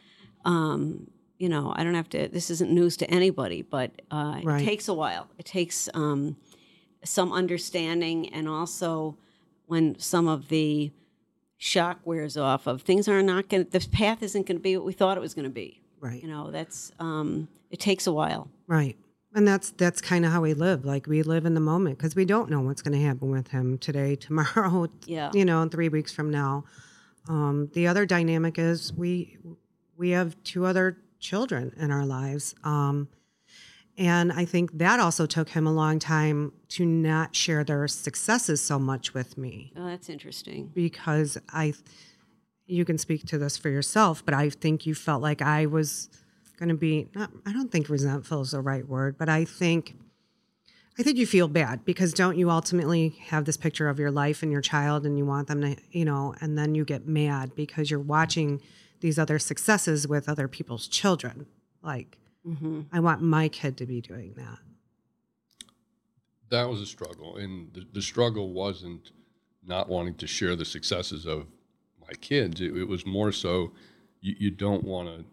[0.44, 1.08] um,
[1.40, 4.60] you know I don't have to this isn't news to anybody but uh, Right.
[4.62, 6.36] it takes a while it takes um,
[7.02, 9.16] some understanding and also
[9.66, 10.92] when some of the
[11.56, 14.76] shock wears off of things are not going to the path isn't going to be
[14.76, 16.22] what we thought it was going to be Right.
[16.22, 18.96] you know that's um it takes a while Right.
[19.34, 20.84] And that's that's kind of how we live.
[20.84, 23.46] Like we live in the moment because we don't know what's going to happen with
[23.48, 25.30] him today, tomorrow, Yeah.
[25.32, 26.64] you know, 3 weeks from now.
[27.28, 29.38] Um, the other dynamic is we
[29.96, 32.54] we have two other children in our lives.
[32.64, 33.08] Um,
[33.98, 38.62] and I think that also took him a long time to not share their successes
[38.62, 41.74] so much with me oh that's interesting because I,
[42.70, 46.08] you can speak to this for yourself, but I think you felt like I was
[46.58, 47.30] going to be not.
[47.44, 49.96] I don't think resentful is the right word, but I think,
[50.98, 54.42] I think you feel bad because don't you ultimately have this picture of your life
[54.42, 57.54] and your child, and you want them to, you know, and then you get mad
[57.56, 58.62] because you're watching
[59.00, 61.46] these other successes with other people's children.
[61.82, 62.82] Like, mm-hmm.
[62.92, 64.58] I want my kid to be doing that.
[66.50, 69.12] That was a struggle, and the, the struggle wasn't
[69.64, 71.46] not wanting to share the successes of
[72.00, 72.60] my kids.
[72.60, 73.72] It, it was more so
[74.20, 75.24] you, you don't want to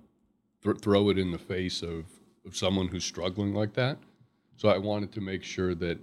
[0.63, 2.05] th- throw it in the face of,
[2.45, 3.97] of someone who's struggling like that.
[4.57, 5.99] So I wanted to make sure that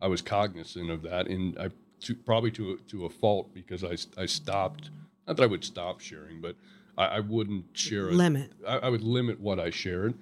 [0.00, 3.82] I was cognizant of that, and I to, probably to a, to a fault because
[3.82, 4.90] I, I stopped.
[5.26, 6.56] Not that I would stop sharing, but
[6.96, 8.52] I, I wouldn't share a, Limit.
[8.66, 10.14] I, I would limit what I shared,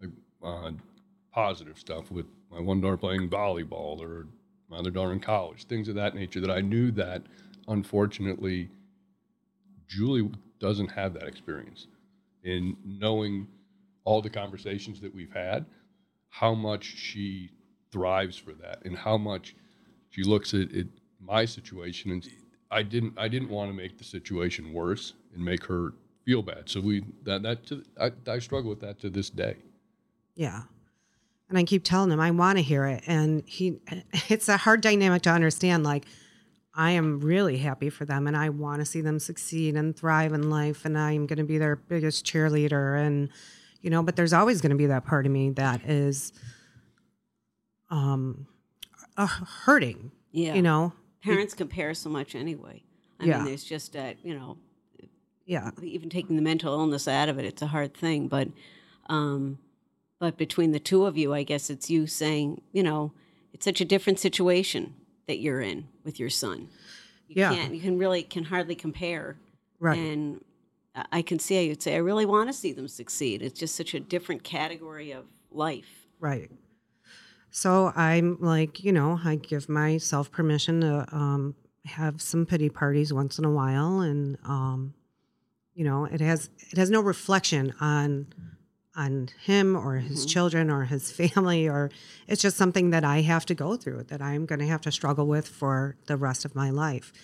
[0.00, 0.10] like
[0.42, 0.72] uh,
[1.32, 4.26] positive stuff with my one daughter playing volleyball or
[4.68, 6.40] my other daughter in college, things of that nature.
[6.40, 7.22] That I knew that,
[7.68, 8.68] unfortunately,
[9.88, 11.86] Julie doesn't have that experience.
[12.42, 13.46] In knowing
[14.04, 15.66] all the conversations that we've had,
[16.30, 17.50] how much she
[17.92, 19.54] thrives for that, and how much
[20.10, 20.86] she looks at, at
[21.20, 22.26] my situation and
[22.70, 25.92] I didn't I didn't want to make the situation worse and make her
[26.24, 26.68] feel bad.
[26.68, 29.56] So we that that to, I, I struggle with that to this day.
[30.34, 30.62] Yeah.
[31.48, 33.02] And I keep telling him I want to hear it.
[33.06, 33.80] And he,
[34.28, 35.82] it's a hard dynamic to understand.
[35.82, 36.06] Like,
[36.74, 40.32] I am really happy for them and I want to see them succeed and thrive
[40.32, 40.84] in life.
[40.84, 43.04] And I'm going to be their biggest cheerleader.
[43.04, 43.30] And,
[43.80, 46.32] you know, but there's always going to be that part of me that is
[47.90, 48.46] um,
[49.16, 50.92] uh, hurting, yeah you know?
[51.22, 52.82] parents compare so much anyway
[53.18, 53.38] i Yeah.
[53.38, 54.56] mean there's just that you know
[55.50, 55.70] Yeah.
[55.82, 58.48] even taking the mental illness out of it it's a hard thing but
[59.08, 59.58] um
[60.18, 63.12] but between the two of you i guess it's you saying you know
[63.52, 64.94] it's such a different situation
[65.26, 66.68] that you're in with your son
[67.28, 67.54] you Yeah.
[67.54, 69.36] can't you can really can hardly compare
[69.80, 69.98] Right.
[69.98, 70.44] and
[71.12, 73.42] I- can see how you'd say, I really want to see them succeed.
[73.42, 76.08] It's just such a different category of life.
[76.18, 76.50] Right.
[77.50, 81.54] So I'm like, you know, I give myself permission to um,
[81.86, 84.94] have some pity parties once in a while, and um,
[85.80, 88.26] you know, it has it has no reflection on
[88.94, 90.28] on him or his mm-hmm.
[90.28, 91.90] children or his family, or
[92.28, 94.92] it's just something that I have to go through that I'm going to have to
[94.92, 97.14] struggle with for the rest of my life.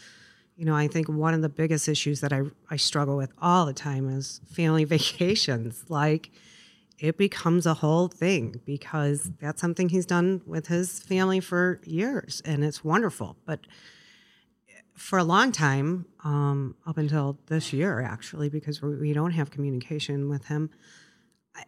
[0.57, 3.67] You know, I think one of the biggest issues that I I struggle with all
[3.67, 6.31] the time is family vacations, like
[6.99, 12.41] it becomes a whole thing because that's something he's done with his family for years
[12.47, 13.37] and it's wonderful.
[13.45, 13.61] But
[14.97, 19.49] for a long time um, up until this year actually because we we don't have
[19.51, 20.71] communication with him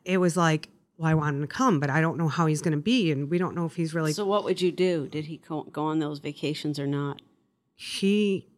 [0.05, 2.61] it was like well i want him to come but i don't know how he's
[2.67, 5.07] going to be and we don't know if he's really so, what would you do?
[5.17, 7.23] Did he go, go on those vacations or not?
[7.77, 8.49] he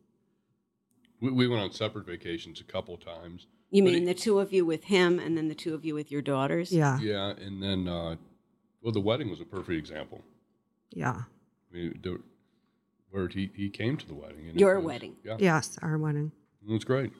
[1.21, 3.47] We, we went on separate vacations a couple times.
[3.71, 5.95] You mean he- the two of you with him and then the two of you
[5.95, 6.73] with your daughters?
[6.73, 8.17] yeah Yeah, and then uh,
[8.83, 10.23] well, the wedding was a perfect example.
[10.91, 11.19] yeah
[11.71, 12.13] I mean, the,
[13.11, 14.49] where he, he came to the wedding.
[14.49, 15.17] And Your was- wedding.
[15.25, 16.33] Yeah, yes our wedding
[16.67, 17.13] it was great.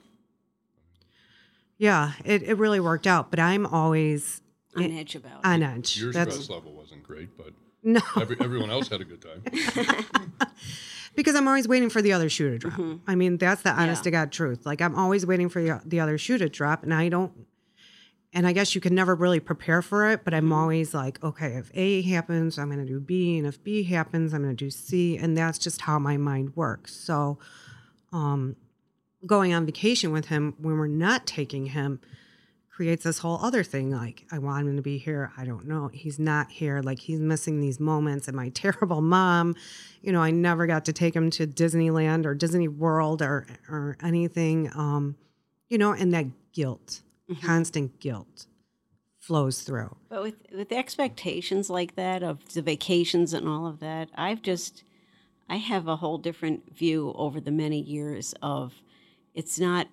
[1.77, 3.31] Yeah, it, it really worked out.
[3.31, 4.41] But I'm always
[4.75, 5.63] On edge about it.
[5.63, 5.97] edge.
[5.99, 9.41] Your That's stress level wasn't great, but no, every, everyone else had a good time.
[11.15, 12.73] because I'm always waiting for the other shoe to drop.
[12.73, 13.09] Mm-hmm.
[13.09, 14.03] I mean, that's the honest Yeah.
[14.03, 14.65] to God truth.
[14.65, 17.31] Like I'm always waiting for the, the other shoe to drop, and I don't.
[18.33, 21.55] And I guess you can never really prepare for it, but I'm always like, okay,
[21.55, 24.65] if A happens, I'm going to do B, and if B happens, I'm going to
[24.65, 26.95] do C, and that's just how my mind works.
[26.95, 27.39] So,
[28.13, 28.55] um,
[29.25, 31.99] going on vacation with him when we're not taking him
[32.81, 33.91] creates this whole other thing.
[33.91, 35.31] Like, I want him to be here.
[35.37, 35.89] I don't know.
[35.89, 36.81] He's not here.
[36.81, 38.27] Like, he's missing these moments.
[38.27, 39.55] And my terrible mom,
[40.01, 43.97] you know, I never got to take him to Disneyland or Disney World or or
[44.01, 44.71] anything.
[44.73, 45.15] Um,
[45.69, 47.01] you know, and that guilt,
[47.31, 47.45] Mm-hmm.
[47.45, 48.45] constant guilt,
[49.19, 49.95] flows through.
[50.09, 54.83] But with with expectations like that of the vacations and all of that, I've just
[55.49, 58.73] I have a whole different view over the many years of
[59.33, 59.87] it's not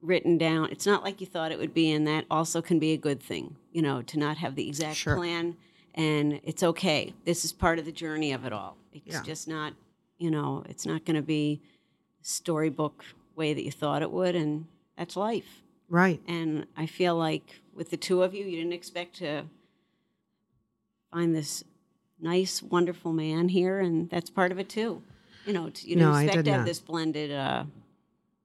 [0.00, 0.70] written down.
[0.70, 3.20] It's not like you thought it would be, and that also can be a good
[3.22, 5.16] thing, you know, to not have the exact Sure.
[5.16, 5.56] plan.
[5.94, 7.12] And it's okay.
[7.24, 8.76] This is part of the journey of it all.
[8.92, 9.22] It's Yeah.
[9.24, 9.74] just not,
[10.18, 11.60] you know, it's not going to be
[12.22, 14.66] storybook way that you thought it would, and
[14.96, 15.62] that's life.
[15.88, 16.20] Right.
[16.28, 19.44] And I feel like with the two of you, you didn't expect to
[21.12, 21.64] find this
[22.20, 25.02] nice, wonderful man here, and that's part of it too.
[25.46, 26.66] You know, you No, didn't I expect did to have not.
[26.66, 27.64] this blended, uh,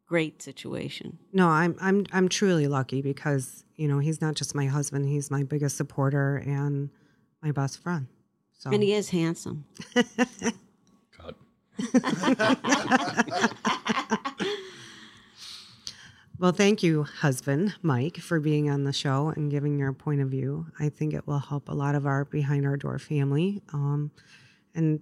[0.05, 1.17] great situation.
[1.33, 5.29] No, I'm I'm I'm truly lucky because you know he's not just my husband; he's
[5.29, 6.89] my biggest supporter and
[7.41, 8.07] my best friend.
[8.57, 9.65] So And he is handsome.
[11.17, 11.35] God.
[16.43, 20.27] Well, thank you, husband Mike, for being on the show and giving your point of
[20.27, 20.65] view.
[20.77, 23.61] I think it will help a lot of our behind our door family.
[23.71, 24.11] Um,
[24.75, 24.99] and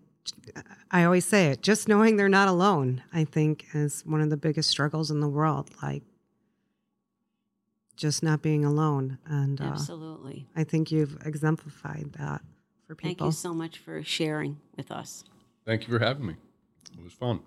[0.91, 4.37] I always say it: just knowing they're not alone, I think, is one of the
[4.37, 5.71] biggest struggles in the world.
[5.81, 6.03] Like
[7.95, 10.47] just not being alone, and uh, Absolutely.
[10.55, 12.41] I think you've exemplified that
[12.85, 13.09] for people.
[13.09, 15.23] Thank you so much for sharing with us.
[15.65, 16.35] Thank you for having me.
[16.95, 17.39] It was fun.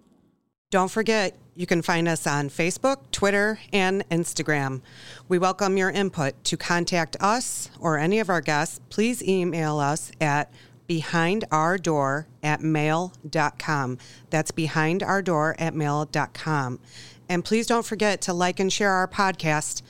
[0.74, 4.80] Don't forget, you can find us on Facebook, Twitter, and Instagram.
[5.28, 6.42] We welcome your input.
[6.42, 10.52] To contact us or any of our guests, please email us at
[10.88, 13.98] behindourdoor at mail.com.
[14.30, 16.80] That's behindourdoor at mail.com.
[17.28, 19.82] And please don't forget to like and share our podcast.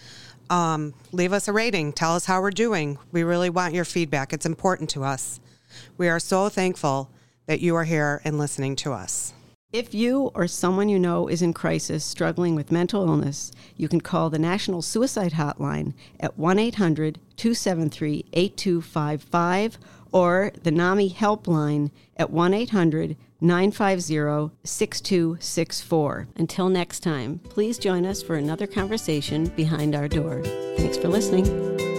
[0.51, 1.95] Um, leave us a rating.
[1.95, 2.99] Tell us how we're doing.
[3.11, 5.41] We really want your feedback, it's important to us.
[5.97, 7.09] We are so thankful
[7.47, 9.33] that you are here and listening to us.
[9.75, 14.01] If you or someone you know is in crisis struggling with mental illness, you can
[14.01, 19.79] call the National Suicide Hotline at 1 800 273 8255
[20.13, 26.29] or the NAMI Helpline at 1 800 950 6264.
[26.37, 30.41] Until next time, please join us for another conversation behind our door.
[30.77, 31.94] Thanks for listening.